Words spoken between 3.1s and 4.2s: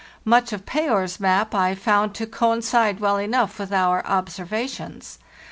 enough with our